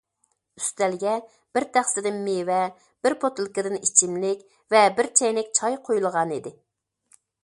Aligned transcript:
ئۈستەلگە 0.59 1.11
بىر 1.57 1.65
تەخسىدىن 1.75 2.15
مېۋە، 2.29 2.61
بىر 3.07 3.15
بوتۇلكىدىن 3.25 3.77
ئىچىملىك 3.81 4.41
ۋە 4.75 4.81
بىر 5.01 5.11
چەينەك 5.21 5.53
چاي 5.61 5.77
قويۇلغانىدى. 5.89 6.53